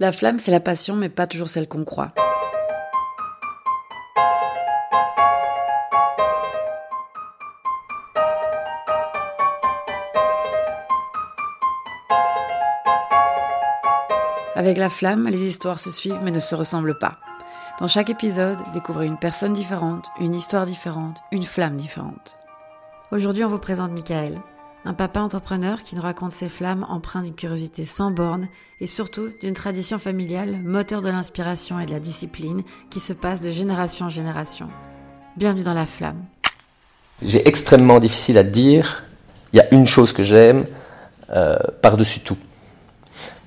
[0.00, 2.10] La flamme, c'est la passion, mais pas toujours celle qu'on croit.
[14.56, 17.12] Avec la flamme, les histoires se suivent mais ne se ressemblent pas.
[17.78, 22.36] Dans chaque épisode, découvrez une personne différente, une histoire différente, une flamme différente.
[23.12, 24.40] Aujourd'hui, on vous présente Michael,
[24.84, 28.48] un papa entrepreneur qui nous raconte ses flammes empreintes d'une curiosité sans bornes
[28.80, 33.40] et surtout d'une tradition familiale, moteur de l'inspiration et de la discipline qui se passe
[33.40, 34.68] de génération en génération.
[35.36, 36.22] Bienvenue dans la flamme.
[37.22, 39.04] J'ai extrêmement difficile à dire,
[39.52, 40.66] il y a une chose que j'aime
[41.30, 42.36] euh, par-dessus tout.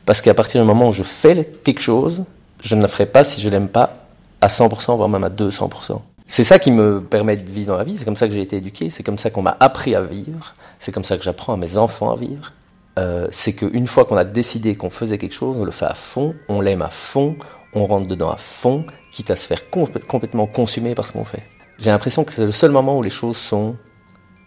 [0.06, 2.24] Parce qu'à partir du moment où je fais quelque chose,
[2.64, 4.08] je ne la ferai pas si je l'aime pas
[4.42, 6.02] à 100%, voire même à 200%.
[6.28, 8.42] C'est ça qui me permet de vivre dans la vie, c'est comme ça que j'ai
[8.42, 11.54] été éduqué, c'est comme ça qu'on m'a appris à vivre, c'est comme ça que j'apprends
[11.54, 12.52] à mes enfants à vivre.
[13.00, 15.94] Euh, c'est qu'une fois qu'on a décidé qu'on faisait quelque chose, on le fait à
[15.94, 17.38] fond, on l'aime à fond,
[17.74, 21.44] on rentre dedans à fond, quitte à se faire complètement consumer par ce qu'on fait.
[21.80, 23.78] J'ai l'impression que c'est le seul moment où les choses sont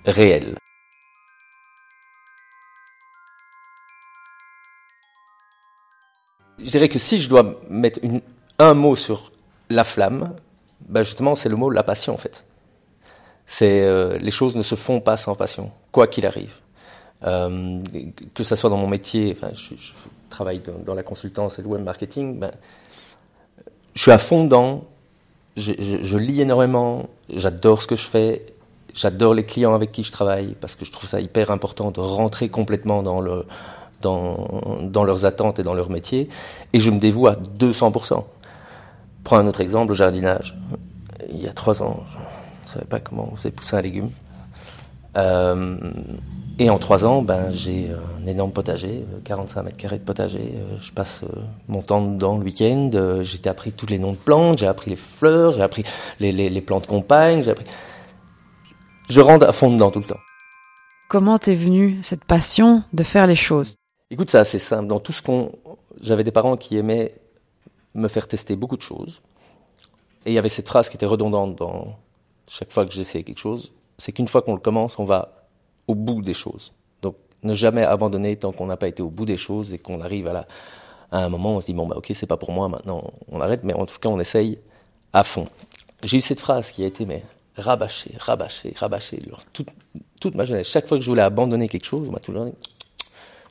[0.04, 0.56] réelles.
[6.58, 8.00] Je dirais que si je dois mettre
[8.58, 9.32] un mot sur
[9.70, 10.34] la flamme,
[10.88, 12.44] ben justement, c'est le mot la passion en fait.
[13.46, 16.54] C'est euh, les choses ne se font pas sans passion, quoi qu'il arrive.
[17.24, 17.80] Euh,
[18.34, 19.74] que ça soit dans mon métier, enfin, je,
[20.30, 22.52] travaille dans, la consultance et le web marketing, ben,
[23.94, 24.84] je suis à fond dedans.
[25.56, 28.46] Je, je lis énormément, j'adore ce que je fais,
[28.94, 32.00] j'adore les clients avec qui je travaille parce que je trouve ça hyper important de
[32.00, 33.44] rentrer complètement dans le
[34.00, 36.28] dans, dans leurs attentes et dans leur métier,
[36.72, 38.24] et je me dévoue à 200%.
[39.24, 40.56] Prends un autre exemple, le jardinage.
[41.30, 42.04] Il y a trois ans,
[42.62, 44.10] je ne savais pas comment on faisait pousser un légume.
[45.16, 45.76] Euh,
[46.58, 50.54] et en trois ans, ben, j'ai un énorme potager, 45 mètres carrés de potager.
[50.54, 52.90] Euh, je passe euh, mon temps dedans le week-end.
[53.22, 55.84] J'ai appris tous les noms de plantes, j'ai appris les fleurs, j'ai appris
[56.20, 57.48] les, les, les plantes compagnes.
[57.48, 57.64] Appris...
[59.08, 60.20] Je rentre à fond dedans tout le temps.
[61.08, 63.74] Comment t'es venue cette passion de faire les choses?
[64.10, 64.86] Écoute, c'est assez simple.
[64.86, 65.52] Dans tout ce qu'on,
[66.00, 67.14] j'avais des parents qui aimaient
[67.94, 69.20] me faire tester beaucoup de choses.
[70.26, 71.96] Et il y avait cette phrase qui était redondante dans
[72.46, 75.46] chaque fois que j'essayais quelque chose, c'est qu'une fois qu'on le commence, on va
[75.86, 76.72] au bout des choses.
[77.02, 80.00] Donc ne jamais abandonner tant qu'on n'a pas été au bout des choses et qu'on
[80.00, 80.46] arrive à,
[81.12, 83.40] un moment où on se dit bon bah ok c'est pas pour moi maintenant on
[83.40, 84.58] arrête mais en tout cas on essaye
[85.12, 85.48] à fond.
[86.04, 87.24] J'ai eu cette phrase qui a été mais
[87.56, 89.18] rabâchée, rabâchée, rabâchée
[89.52, 89.68] toute,
[90.20, 90.68] toute ma jeunesse.
[90.68, 92.52] Chaque fois que je voulais abandonner quelque chose, on m'a toujours dit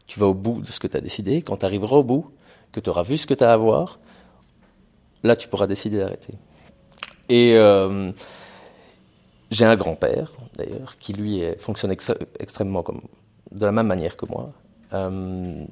[0.08, 1.42] tu vas au bout de ce que tu as décidé.
[1.42, 2.32] Quand tu arriveras au bout,
[2.72, 4.00] que tu auras vu ce que tu as à voir,
[5.24, 6.34] là tu pourras décider d'arrêter.
[7.30, 8.12] Et euh,
[9.52, 13.02] j'ai un grand-père, d'ailleurs, qui lui fonctionne extrêmement comme,
[13.52, 14.52] de la même manière que moi,
[14.94, 15.63] euh,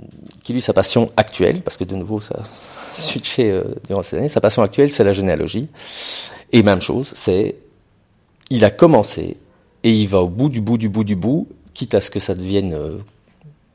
[0.44, 2.44] qui lui, sa passion actuelle, parce que de nouveau, ça
[2.94, 5.70] switché euh, durant ces années, sa passion actuelle, c'est la généalogie.
[6.52, 7.56] Et même chose, c'est,
[8.50, 9.38] il a commencé,
[9.84, 12.20] et il va au bout du bout du bout du bout, quitte à ce que
[12.20, 12.78] ça devienne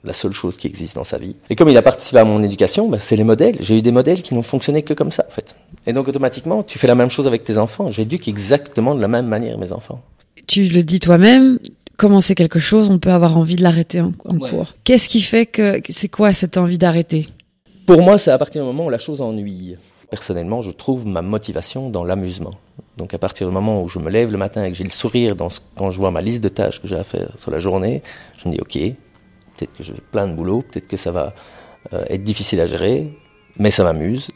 [0.04, 1.36] la seule chose qui existe dans sa vie.
[1.50, 3.56] Et comme il a participé à mon éducation, bah, c'est les modèles.
[3.60, 5.56] J'ai eu des modèles qui n'ont fonctionné que comme ça, en fait.
[5.86, 7.90] Et donc, automatiquement, tu fais la même chose avec tes enfants.
[7.90, 10.02] J'éduque exactement de la même manière mes enfants.
[10.46, 11.58] Tu le dis toi-même,
[11.96, 14.74] commencer quelque chose, on peut avoir envie de l'arrêter en, cours.
[14.84, 17.28] Qu'est-ce qui fait que, c'est quoi cette envie d'arrêter?
[17.86, 19.76] Pour moi, c'est à partir du moment où la chose ennuie.
[20.10, 22.52] Personnellement, je trouve ma motivation dans l'amusement.
[22.96, 24.90] Donc à partir du moment où je me lève le matin et que j'ai le
[24.90, 27.58] sourire dans quand je vois ma liste de tâches que j'ai à faire sur la
[27.58, 28.02] journée,
[28.38, 28.96] je me dis ok,
[29.56, 31.34] peut-être que j'ai plein de boulot, peut-être que ça va
[31.92, 33.18] euh, être difficile à gérer,
[33.58, 34.30] mais ça m'amuse.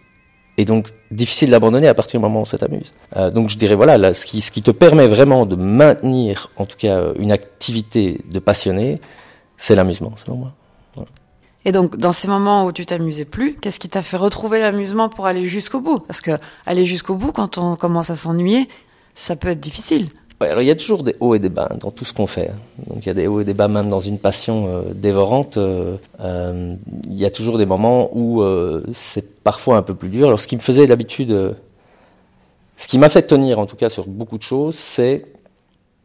[0.59, 2.95] Et donc, difficile d'abandonner à partir du moment où ça t'amuse.
[3.17, 6.51] Euh, donc, je dirais, voilà, là, ce, qui, ce qui te permet vraiment de maintenir,
[6.57, 9.01] en tout cas, une activité de passionné,
[9.59, 10.53] c'est l'amusement, selon moi.
[11.67, 15.09] Et donc, dans ces moments où tu t'amusais plus, qu'est-ce qui t'a fait retrouver l'amusement
[15.09, 15.99] pour aller jusqu'au bout?
[15.99, 16.31] Parce que
[16.65, 18.69] aller jusqu'au bout, quand on commence à s'ennuyer,
[19.15, 20.07] ça peut être difficile
[20.43, 22.51] il y a toujours des hauts et des bas dans tout ce qu'on fait.
[22.87, 25.57] Donc il y a des hauts et des bas même dans une passion euh, dévorante.
[25.57, 26.75] Euh, euh,
[27.05, 28.43] il y a toujours des moments où
[28.93, 30.27] c'est parfois un peu plus dur.
[30.27, 31.55] Alors ce qui me faisait d'habitude,
[32.77, 35.25] ce qui m'a fait tenir en tout cas sur beaucoup de choses, c'est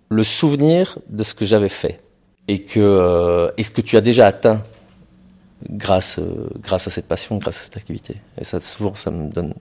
[0.09, 1.99] le souvenir de ce que j'avais fait
[2.47, 4.63] et que et ce que tu as déjà atteint
[5.69, 6.19] grâce
[6.61, 8.15] grâce à cette passion, grâce à cette activité.
[8.39, 9.53] Et ça souvent ça me donne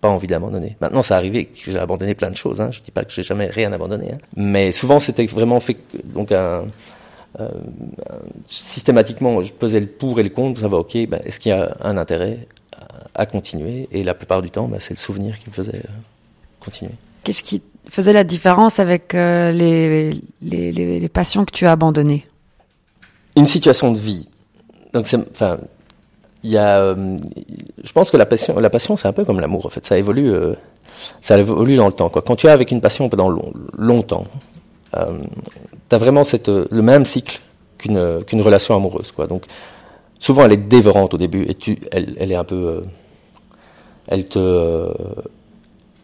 [0.00, 0.76] pas envie d'abandonner.
[0.80, 2.60] Maintenant, ça arrivé que j'ai abandonné plein de choses.
[2.60, 2.70] Hein.
[2.70, 4.18] Je dis pas que j'ai jamais rien abandonné, hein.
[4.36, 6.66] mais souvent c'était vraiment fait donc un,
[7.40, 7.48] euh,
[8.46, 11.52] systématiquement, je pesais le pour et le contre pour savoir ok, ben, est-ce qu'il y
[11.52, 12.46] a un intérêt
[13.14, 13.88] à, continuer?
[13.92, 15.90] Et la plupart du temps, ben, c'est le souvenir qui me faisait euh,
[16.58, 16.92] continuer.
[17.24, 20.10] Qu'est-ce qui faisait la différence avec euh, les,
[20.42, 22.24] les, les, les passions que tu as abandonnées?
[23.36, 24.26] Une situation de vie.
[24.92, 25.58] Donc, enfin,
[26.42, 26.96] il y a,
[27.88, 29.64] je pense que la passion, la passion, c'est un peu comme l'amour.
[29.64, 30.52] En fait, ça évolue, euh,
[31.22, 32.10] ça évolue dans le temps.
[32.10, 33.32] Quand tu es avec une passion pendant
[33.78, 34.26] longtemps,
[34.94, 35.16] euh,
[35.88, 37.40] tu as vraiment cette, le même cycle
[37.78, 39.14] qu'une qu'une relation amoureuse.
[39.30, 39.46] Donc,
[40.20, 41.56] souvent, elle est dévorante au début et
[41.90, 42.84] elle, elle est un peu,
[44.06, 44.92] elle te,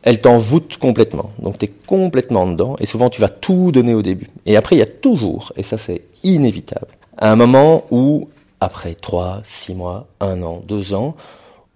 [0.03, 1.33] elle t'envoûte complètement.
[1.39, 4.31] Donc, tu es complètement dedans et souvent, tu vas tout donner au début.
[4.47, 6.89] Et après, il y a toujours, et ça, c'est inévitable,
[7.19, 11.15] un moment où après 3, 6 mois, 1 an, 2 ans,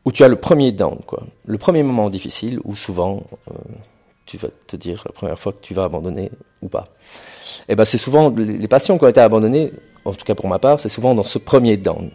[0.05, 1.25] où tu as le premier down, quoi.
[1.47, 3.55] Le premier moment difficile où souvent euh,
[4.27, 6.31] tu vas te dire la première fois que tu vas abandonner
[6.63, 6.89] ou pas.
[7.61, 9.73] Et eh ben c'est souvent les passions qui ont été abandonnées,
[10.05, 12.11] en tout cas pour ma part, c'est souvent dans ce premier down.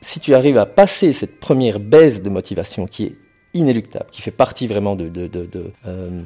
[0.00, 3.16] Si tu arrives à passer cette première baisse de motivation qui est
[3.54, 6.22] inéluctable, qui fait partie vraiment de, de, de, de, euh,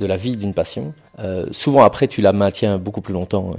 [0.00, 3.54] la vie d'une passion, euh, souvent après tu la maintiens beaucoup plus longtemps.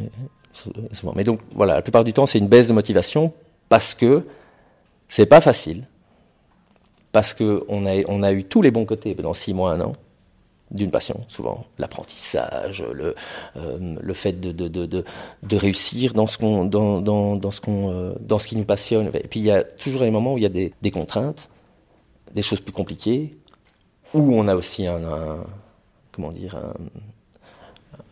[1.16, 3.34] Mais donc voilà, la plupart du temps c'est une baisse de motivation
[3.70, 4.26] parce que
[5.10, 5.88] c'est pas facile,
[7.12, 9.92] parce qu'on a, eu tous les bons côtés dans six mois, un an,
[10.72, 13.16] d'une passion, souvent l'apprentissage, le,
[13.56, 15.04] euh, fait de,
[15.56, 19.10] réussir dans ce, qu'on, dans, ce qu'on, euh, dans ce qui nous passionne.
[19.14, 21.50] Et puis il y a toujours des moments où il y a des, contraintes,
[22.34, 23.34] des choses plus compliquées,
[24.14, 25.00] où on a aussi un,
[26.12, 26.58] comment dire,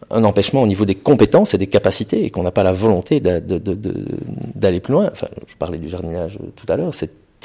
[0.10, 3.20] un, empêchement au niveau des compétences et des capacités et qu'on n'a pas la volonté
[3.20, 5.10] d'aller plus loin.
[5.12, 6.94] Enfin, je parlais du jardinage tout à l'heure,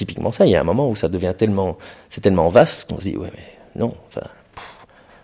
[0.00, 0.47] typiquement ça.
[0.47, 1.76] Il y a un moment où ça devient tellement,
[2.08, 3.44] c'est tellement vaste qu'on se dit, ouais, mais
[3.76, 4.26] non, enfin,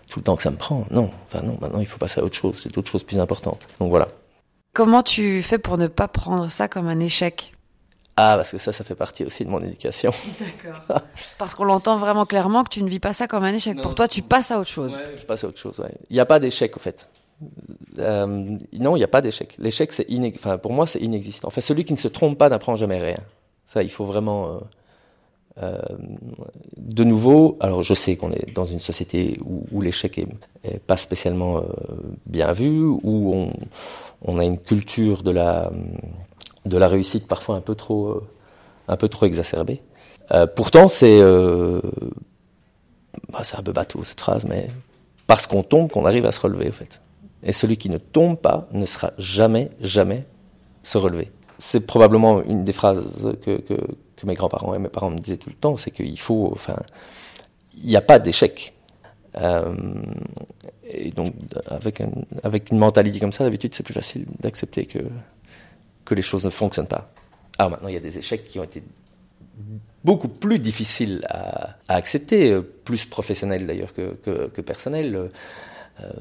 [0.07, 2.23] tout le temps que ça me prend, non, enfin non, maintenant il faut passer à
[2.23, 3.67] autre chose, c'est autre chose plus importante.
[3.79, 4.07] Donc voilà.
[4.73, 7.53] Comment tu fais pour ne pas prendre ça comme un échec?
[8.17, 10.11] Ah, parce que ça, ça fait partie aussi de mon éducation.
[10.39, 11.01] D'accord.
[11.39, 13.81] parce qu'on l'entend vraiment clairement que tu ne vis pas ça comme un échec.
[13.81, 14.95] Pour toi, tu passes à autre chose.
[14.97, 15.79] Ouais, je passe à autre chose.
[15.79, 15.91] Ouais.
[16.09, 17.09] Il n'y a pas d'échec, au fait.
[17.99, 18.25] Euh,
[18.73, 19.55] non, il n'y a pas d'échec.
[19.59, 21.47] L'échec, c'est enfin, pour moi, c'est inexistant.
[21.47, 23.19] Enfin, celui qui ne se trompe pas n'apprend jamais rien.
[23.67, 24.47] Ça, il faut vraiment.
[24.47, 24.59] Euh,
[25.63, 25.77] euh,
[26.77, 30.19] de nouveau, alors je sais qu'on est dans une société où, l'échec
[30.63, 31.63] est, pas spécialement euh,
[32.27, 33.49] bien vu, où
[34.23, 35.71] on, a une culture de la
[36.65, 38.21] de la réussite parfois un peu trop
[38.87, 39.81] un peu trop exacerbée.
[40.55, 41.19] Pourtant, c'est
[43.31, 44.69] bah, c'est un peu bateau cette phrase, mais
[45.25, 47.01] parce qu'on tombe qu'on arrive à se relever, en fait.
[47.43, 50.25] Et celui qui ne tombe pas ne sera jamais, jamais
[50.83, 51.31] se relever.
[51.57, 53.75] C'est probablement une des phrases que, que,
[54.25, 56.75] mes grands-parents et mes parents me disaient tout le temps, c'est qu'il faut, enfin,
[57.75, 58.73] il n'y a pas d'échec.
[59.35, 59.75] Euh,
[60.89, 61.33] et donc,
[61.67, 62.09] avec, un,
[62.43, 64.99] avec une mentalité comme ça, d'habitude, c'est plus facile d'accepter que,
[66.05, 67.11] que les choses ne fonctionnent pas.
[67.57, 68.83] Alors maintenant, il y a des échecs qui ont été
[70.03, 75.15] beaucoup plus difficiles à, accepter, plus professionnels d'ailleurs que, que, que personnels.
[75.15, 76.11] Euh,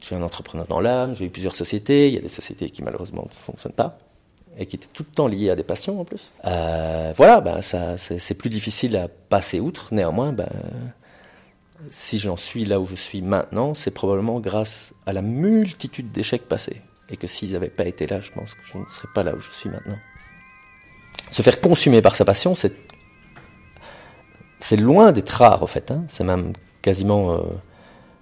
[0.00, 2.70] je suis un entrepreneur dans l'âme, j'ai eu plusieurs sociétés, il y a des sociétés
[2.70, 3.98] qui malheureusement ne fonctionnent pas
[4.58, 6.30] et qui étaient tout le temps liées à des passions en plus.
[6.44, 9.88] Euh, voilà, ben ça, c'est plus difficile à passer outre.
[9.92, 10.48] Néanmoins, ben,
[11.90, 16.48] si j'en suis là où je suis maintenant, c'est probablement grâce à la multitude d'échecs
[16.48, 16.80] passés.
[17.10, 19.34] Et que s'ils n'avaient pas été là, je pense que je ne serais pas là
[19.34, 19.98] où je suis maintenant.
[21.30, 22.74] Se faire consumer par sa passion, c'est
[24.60, 25.90] c'est loin d'être rare en fait.
[25.90, 26.04] Hein.
[26.08, 26.52] C'est même
[26.82, 27.40] quasiment euh,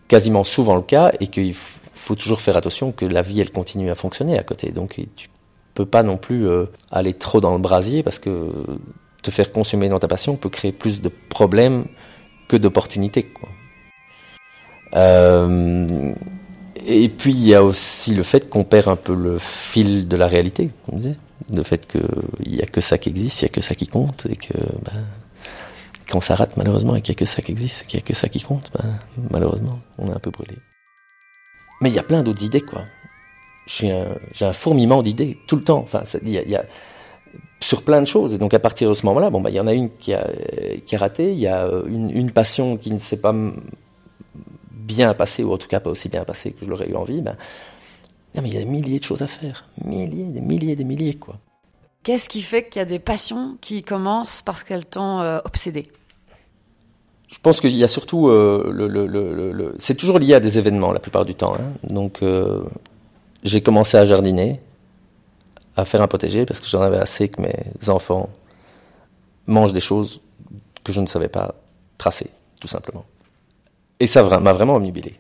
[0.09, 3.91] quasiment souvent le cas et qu'il faut toujours faire attention que la vie elle continue
[3.91, 4.73] à fonctionner à côté.
[4.73, 5.29] Donc tu
[5.75, 8.52] peux pas non plus euh, aller trop dans le brasier parce que
[9.22, 11.84] te faire consommer dans ta passion peut créer plus de problèmes
[12.49, 13.32] que d'opportunités.
[14.94, 16.15] Euh,
[16.86, 20.17] et puis il y a aussi le fait qu'on perd un peu le fil de
[20.17, 21.17] la réalité, on disait.
[21.53, 23.86] Le fait qu'il n'y a que ça qui existe, il n'y a que ça qui
[23.86, 25.05] compte et que ben,
[26.08, 28.06] quand ça rate malheureusement et qu'il n'y a que ça qui existe, qu'il n'y a
[28.06, 28.98] que ça qui compte, ben,
[29.31, 30.56] malheureusement, on est un peu brûlé.
[31.81, 32.84] Mais il y a plein d'autres idées, quoi.
[33.70, 35.79] J'ai un, un, fourmillement d'idées tout le temps.
[35.79, 36.65] Enfin, il y, y a,
[37.60, 38.34] sur plein de choses.
[38.34, 40.12] Et donc à partir de ce moment-là, bon, bah, il y en a une qui
[40.12, 40.27] a,
[40.84, 43.34] qui a raté, il y a une, une passion qui ne s'est pas
[44.72, 47.20] bien passée, ou en tout cas pas aussi bien passée que je l'aurais eu envie.
[47.20, 47.36] Ben,
[48.34, 49.69] non, mais il y a des milliers de choses à faire.
[49.84, 51.36] Milliers, des milliers, des milliers, quoi.
[52.03, 55.86] Qu'est-ce qui fait qu'il y a des passions qui commencent parce qu'elles t'ont euh, obsédé
[57.29, 60.41] je pense qu'il y a surtout euh, le, le, le, le c'est toujours lié à
[60.41, 61.55] des événements la plupart du temps.
[61.55, 61.70] Hein.
[61.84, 62.65] Donc euh,
[63.43, 64.61] j'ai commencé à jardiner,
[65.77, 68.29] à faire un potager parce que j'en avais assez que mes enfants
[69.47, 70.20] mangent des choses
[70.85, 71.55] que je ne savais pas
[71.99, 72.31] tracer,
[72.61, 73.05] tout simplement.
[73.99, 75.15] Et ça m'a vraiment omnubilé.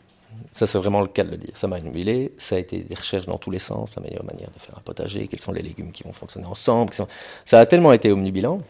[0.52, 1.52] Ça, c'est vraiment le cas de le dire.
[1.54, 2.32] Ça m'a omnubilé.
[2.38, 4.80] Ça a été des recherches dans tous les sens, la meilleure manière de faire un
[4.80, 6.92] potager, quels sont les légumes qui vont fonctionner ensemble.
[7.44, 8.60] Ça a tellement été omnubilant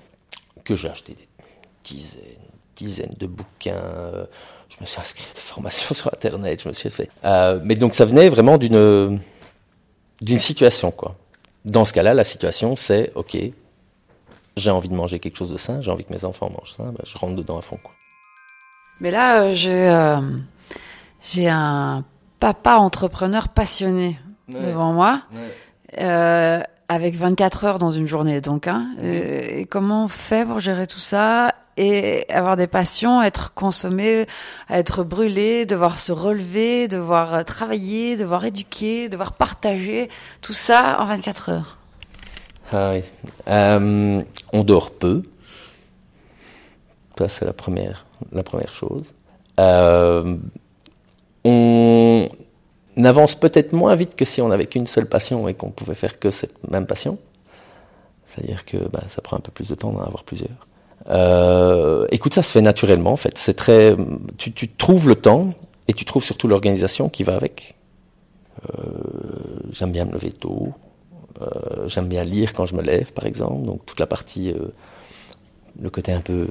[0.64, 1.28] que j'ai acheté des
[1.84, 2.20] dizaines
[2.76, 3.72] dizaines de bouquins.
[3.74, 4.24] Euh,
[4.68, 6.62] je me suis inscrit à des formations sur Internet.
[6.62, 7.10] Je me suis fait.
[7.24, 9.20] Euh, mais donc ça venait vraiment d'une
[10.20, 11.16] d'une situation quoi.
[11.64, 13.36] Dans ce cas-là, la situation c'est ok,
[14.56, 16.92] j'ai envie de manger quelque chose de sain, j'ai envie que mes enfants mangent sain,
[16.92, 17.78] ben, je rentre dedans à fond.
[17.82, 17.92] Quoi.
[19.00, 20.20] Mais là, euh, j'ai euh,
[21.22, 22.04] j'ai un
[22.38, 25.22] papa entrepreneur passionné devant moi,
[25.98, 28.40] euh, avec 24 heures dans une journée.
[28.40, 31.54] Donc, hein, et comment on fait pour gérer tout ça?
[31.80, 34.26] Et avoir des passions, être consommé,
[34.68, 40.10] être brûlé, devoir se relever, devoir travailler, devoir éduquer, devoir partager,
[40.42, 41.78] tout ça en 24 heures.
[42.72, 42.92] Ah.
[43.48, 44.22] Euh,
[44.52, 45.22] on dort peu.
[47.16, 49.14] Ça, c'est la première, la première chose.
[49.58, 50.36] Euh,
[51.44, 52.28] on
[53.02, 56.18] avance peut-être moins vite que si on n'avait qu'une seule passion et qu'on pouvait faire
[56.18, 57.18] que cette même passion.
[58.26, 60.68] C'est-à-dire que bah, ça prend un peu plus de temps d'en avoir plusieurs.
[61.08, 63.38] Euh, écoute, ça se fait naturellement en fait.
[63.38, 63.96] C'est très,
[64.36, 65.54] tu, trouves le temps
[65.88, 67.74] et tu trouves surtout l'organisation qui va avec.
[68.68, 68.82] Euh,
[69.72, 70.72] j'aime bien me lever tôt.
[71.40, 73.64] Euh, j'aime bien lire quand je me lève, par exemple.
[73.64, 74.52] Donc toute la partie,
[75.80, 76.48] le côté un peu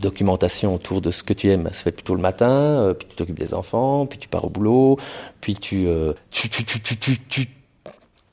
[0.00, 2.94] documentation autour de ce que tu aimes, ça se fait plutôt le matin.
[2.98, 4.98] Puis tu t'occupes des enfants, puis tu pars au boulot,
[5.40, 5.88] puis tu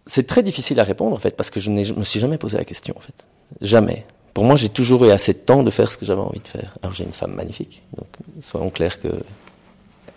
[0.08, 2.58] c'est très difficile à répondre en fait parce que je ne me suis jamais posé
[2.58, 3.28] la question en fait.
[3.62, 4.06] Jamais.
[4.38, 6.48] Pour moi, j'ai toujours eu assez de temps de faire ce que j'avais envie de
[6.48, 6.72] faire.
[6.84, 8.06] Alors j'ai une femme magnifique, donc
[8.40, 9.08] soyons clairs que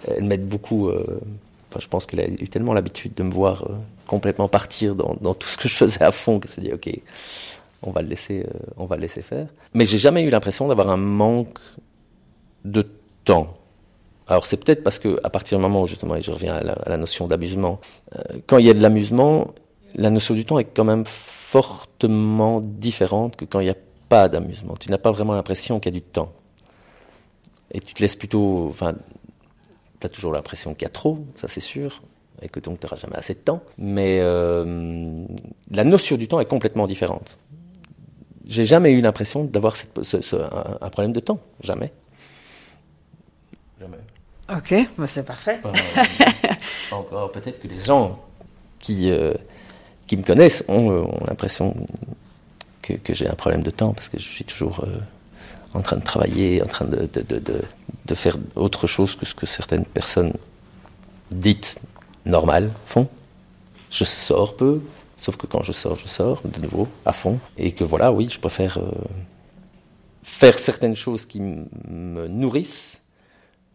[0.06, 0.90] elle m'aide beaucoup.
[0.90, 1.22] Euh,
[1.70, 3.72] enfin, je pense qu'elle a eu tellement l'habitude de me voir euh,
[4.06, 6.90] complètement partir dans, tout ce que je faisais à fond que c'est dit ok,
[7.82, 9.46] on va le laisser, euh, on va le laisser faire.
[9.72, 11.58] Mais j'ai jamais eu l'impression d'avoir un manque
[12.66, 12.86] de
[13.24, 13.56] temps.
[14.26, 16.62] Alors c'est peut-être parce que à partir du moment où justement, et je reviens à
[16.62, 17.80] la, à la notion d'amusement,
[18.46, 19.54] quand il y a de l'amusement,
[19.94, 23.76] la notion du temps est quand même fortement différente que quand il n'y a
[24.10, 24.74] pas d'amusement.
[24.78, 26.32] Tu n'as pas vraiment l'impression qu'il y a du temps.
[27.70, 28.66] Et tu te laisses plutôt.
[28.68, 28.94] Enfin,
[30.00, 32.02] tu as toujours l'impression qu'il y a trop, ça c'est sûr,
[32.42, 33.62] et que donc tu n'auras jamais assez de temps.
[33.78, 35.24] Mais euh,
[35.70, 37.38] la notion du temps est complètement différente.
[38.46, 41.38] J'ai jamais eu l'impression d'avoir ce, ce, un, un, problème de temps.
[41.62, 41.92] Jamais.
[43.78, 43.98] Jamais.
[44.52, 45.60] Ok, bah c'est parfait.
[45.64, 45.72] Euh,
[46.90, 48.18] encore, peut-être que les gens
[48.80, 49.10] qui.
[49.10, 49.34] Euh,
[50.10, 51.72] qui me connaissent ont, euh, ont l'impression
[52.98, 54.98] que, j'ai un problème de temps parce que je suis toujours euh,
[55.74, 57.62] en train de travailler, en train de, de, de,
[58.06, 60.32] de, faire autre chose que ce que certaines personnes
[61.30, 61.80] dites
[62.24, 63.08] normales font.
[63.90, 64.80] Je sors peu,
[65.16, 67.38] sauf que quand je sors, je sors de nouveau à fond.
[67.56, 68.90] Et que voilà, oui, je préfère euh,
[70.22, 73.02] faire certaines choses qui me nourrissent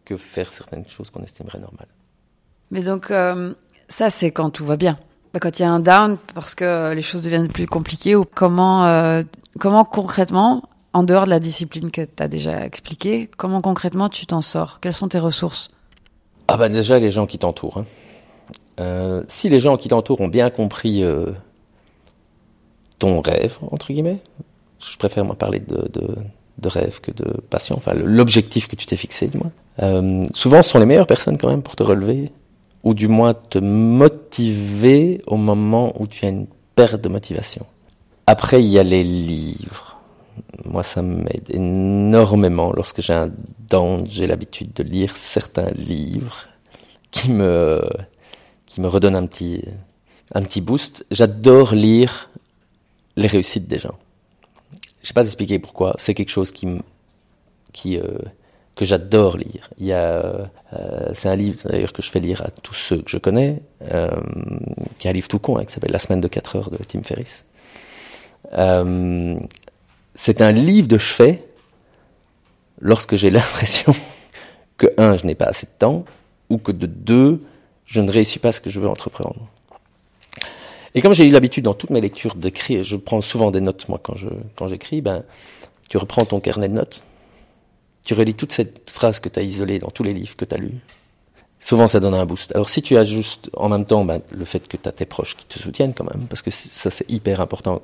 [0.04, 1.88] que faire certaines choses qu'on estimerait normales.
[2.70, 3.52] Mais donc, euh,
[3.88, 4.98] ça, c'est quand tout va bien
[5.40, 8.86] quand il y a un down parce que les choses deviennent plus compliquées ou comment
[8.86, 9.22] euh,
[9.58, 10.62] comment concrètement
[10.92, 14.80] en dehors de la discipline que tu as déjà expliqué, comment concrètement tu t'en sors?
[14.80, 15.68] Quelles sont tes ressources?
[16.48, 17.78] Ah ben déjà les gens qui t'entourent.
[17.78, 17.84] Hein.
[18.80, 21.26] Euh, si les gens qui t'entourent ont bien compris euh,
[22.98, 24.20] ton rêve entre guillemets,
[24.80, 28.96] je préfère moi parler de, de, rêve que de passion, enfin l'objectif que tu t'es
[28.96, 29.52] fixé du moins.
[29.82, 32.32] Euh, souvent ce sont les meilleures personnes quand même pour te relever
[32.82, 37.66] ou du moins te motiver au moment où tu as une perte de motivation.
[38.26, 39.98] Après, il y a les livres.
[40.64, 43.30] Moi, ça m'aide énormément lorsque j'ai un
[43.68, 44.06] down.
[44.06, 46.46] J'ai l'habitude de lire certains livres
[47.10, 47.82] qui me
[48.66, 49.64] qui me redonnent un petit
[50.34, 51.06] un petit boost.
[51.10, 52.30] J'adore lire
[53.16, 53.96] les réussites des gens.
[55.02, 55.94] Je sais pas expliquer pourquoi.
[55.98, 56.66] C'est quelque chose qui
[57.72, 58.18] qui euh,
[58.76, 59.70] que j'adore lire.
[59.78, 62.98] Il y a, euh, c'est un livre d'ailleurs que je fais lire à tous ceux
[62.98, 64.10] que je connais, euh,
[64.98, 66.76] qui est un livre tout con, hein, qui s'appelle La semaine de 4 heures de
[66.86, 67.46] Tim Ferriss.
[68.52, 69.36] Euh,
[70.14, 71.42] c'est un livre de chevet
[72.78, 73.94] lorsque j'ai l'impression
[74.76, 76.04] que un, je n'ai pas assez de temps,
[76.50, 77.42] ou que de deux,
[77.86, 79.40] je ne réussis pas ce que je veux entreprendre.
[80.94, 83.88] Et comme j'ai eu l'habitude dans toutes mes lectures d'écrire, je prends souvent des notes
[83.88, 85.24] moi quand je quand j'écris, ben
[85.88, 87.02] tu reprends ton carnet de notes
[88.06, 90.54] tu relis toute cette phrase que tu as isolée dans tous les livres que tu
[90.54, 90.78] as lus.
[91.58, 92.54] Souvent, ça donne un boost.
[92.54, 95.36] Alors, si tu ajustes en même temps ben, le fait que tu as tes proches
[95.36, 97.82] qui te soutiennent quand même, parce que ça, c'est hyper important.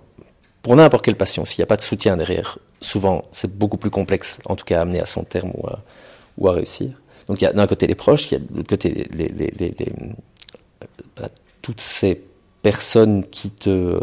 [0.62, 3.90] Pour n'importe quelle passion, s'il n'y a pas de soutien derrière, souvent, c'est beaucoup plus
[3.90, 5.50] complexe, en tout cas, à amener à son terme
[6.36, 6.90] ou à, réussir.
[7.26, 9.08] Donc, il y a d'un côté les proches, il y a de l'autre côté
[11.16, 11.28] ben,
[11.62, 12.22] toutes ces
[12.62, 13.98] personnes qui te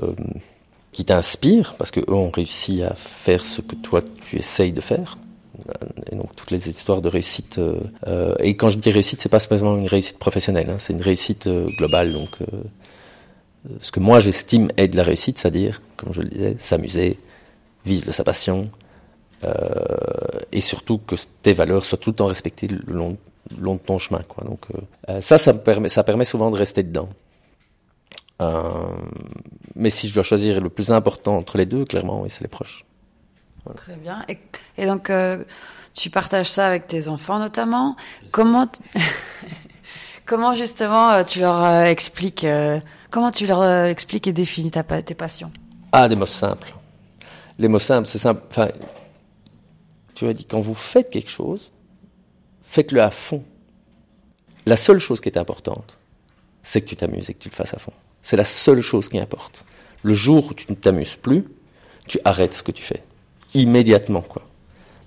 [0.92, 5.18] qui t'inspirent, parce qu'eux ont réussi à faire ce que toi, tu essayes de faire
[6.12, 7.58] et donc toutes les histoires de réussite.
[7.58, 10.94] Euh, euh, et quand je dis réussite, c'est pas seulement une réussite professionnelle, hein, c'est
[10.94, 12.14] une réussite euh, globale.
[12.14, 12.46] Donc, euh,
[13.82, 17.18] ce que moi j'estime être la réussite, c'est-à-dire, comme je le disais, s'amuser,
[17.86, 18.70] vivre de sa passion,
[19.44, 19.54] euh,
[20.52, 23.18] et surtout que tes valeurs soient tout le temps respectées le long,
[23.56, 24.22] le long de ton chemin.
[24.28, 24.44] Quoi.
[24.46, 24.66] Donc,
[25.22, 27.10] ça, ça permet, ça permet souvent de rester dedans.
[29.76, 32.48] mais si je dois choisir le plus important entre les deux, clairement, oui, c'est les
[32.48, 32.86] proches.
[33.76, 34.26] Très bien.
[34.78, 35.44] Et, donc, euh,
[35.94, 37.96] tu partages ça avec tes enfants notamment.
[38.32, 38.68] Comment,
[40.26, 42.46] comment justement euh, tu leur euh, expliques,
[43.10, 45.52] comment tu leur expliques et définis ta, tes passions?
[45.92, 46.74] Ah, des mots simples.
[47.58, 48.42] Les mots simples, c'est simple.
[48.50, 48.70] Enfin,
[50.16, 51.72] tu as dit quand vous faites quelque chose,
[52.64, 53.44] faites-le à fond.
[54.66, 55.98] La seule chose qui est importante,
[56.62, 57.94] c'est que tu t'amuses et que tu le fasses à fond.
[58.22, 59.66] C'est la seule chose qui importe.
[60.04, 61.46] Le jour où tu ne t'amuses plus,
[62.08, 63.04] tu arrêtes ce que tu fais.
[63.54, 64.44] Immédiatement, quoi.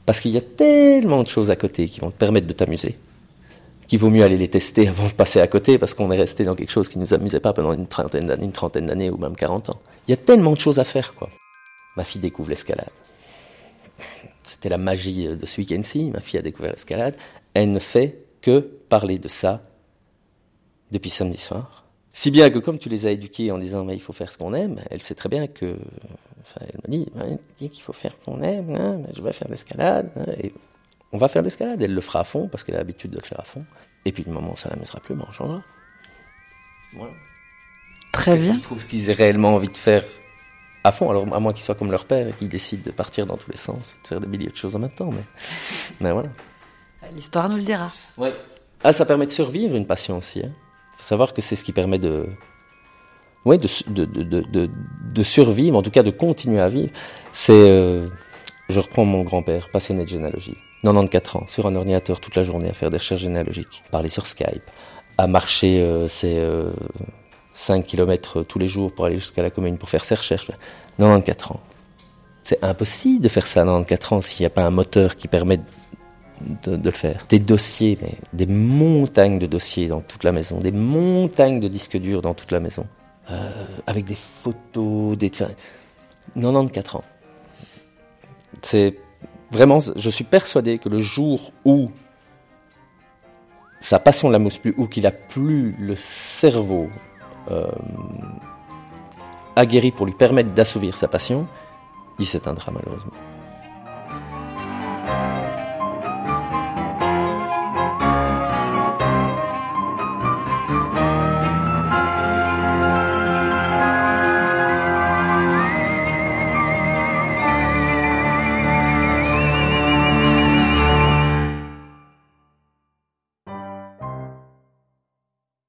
[0.07, 2.99] Parce qu'il y a tellement de choses à côté qui vont te permettre de t'amuser,
[3.87, 6.45] qu'il vaut mieux aller les tester avant de passer à côté parce qu'on est resté
[6.45, 9.11] dans quelque chose qui ne nous amusait pas pendant une trentaine d'années, une trentaine d'années
[9.11, 9.81] ou même 40 ans.
[10.09, 11.31] Il y a tellement de choses à faire, quoi.
[11.97, 12.91] Ma fille découvre l'escalade.
[14.43, 16.11] C'était la magie de ce week-end-ci.
[16.11, 17.15] Ma fille a découvert l'escalade.
[17.55, 19.63] Elle ne fait que parler de ça
[20.91, 21.82] depuis samedi soir
[22.13, 24.39] si bien que comme tu les as éduqués en disant mais il faut faire ce
[24.39, 25.77] qu'on aime, elle sait très bien que,
[26.43, 27.11] enfin, elle me dit,
[27.59, 30.53] dit qu'il faut faire ce qu'on aime, hein, mais je vais faire l'escalade, hein, et
[31.13, 33.25] on va faire l'escalade, elle le fera à fond parce qu'elle a l'habitude de le
[33.25, 33.65] faire à fond,
[34.05, 35.63] et puis du moment où ça l'amusera plus, ben on changera.
[36.95, 37.13] Voilà.
[38.13, 38.55] Très bien.
[38.55, 40.05] Je trouve qu'ils aient réellement envie de faire
[40.85, 43.25] à fond, alors à moins qu'ils soient comme leur père et qu'ils décident de partir
[43.25, 45.25] dans tous les sens, de faire des milliers de choses en même temps, mais,
[46.01, 46.29] mais voilà.
[47.15, 47.91] L'histoire nous le dira.
[48.19, 48.35] Ouais.
[48.85, 50.41] Ah, ça permet de survivre une passion aussi.
[50.45, 50.53] Hein
[51.03, 52.27] savoir que c'est ce qui permet de,
[53.45, 54.71] ouais, de, de, de,
[55.13, 56.91] de, survivre, en tout cas de continuer à vivre.
[57.33, 58.09] C'est, euh,
[58.69, 62.69] je reprends mon grand-père, passionné de généalogie, 94 ans, sur un ordinateur toute la journée
[62.69, 64.63] à faire des recherches généalogiques, parler sur Skype,
[65.19, 66.41] à marcher euh, ses
[67.55, 70.47] 5 euh, km tous les jours pour aller jusqu'à la commune pour faire ses recherches.
[70.99, 71.61] 94 ans.
[72.45, 75.29] C'est impossible de faire ça à 94 ans s'il n'y a pas un moteur qui
[75.29, 75.61] permet
[76.63, 77.27] de, le faire.
[77.29, 77.99] Des dossiers,
[78.33, 82.51] des montagnes de dossiers dans toute la maison, des montagnes de disques durs dans toute
[82.51, 82.87] la maison,
[83.31, 85.31] euh, avec des photos, des...
[85.31, 87.05] 94 ans.
[88.63, 88.97] C'est
[89.51, 91.91] vraiment, je suis persuadé que le jour où
[93.81, 96.89] sa passion ne la mousse plus, ou qu'il a plus le cerveau
[97.51, 97.67] euh,
[99.57, 101.47] aguerri pour lui permettre d'assouvir sa passion,
[102.19, 103.13] il s'éteindra malheureusement.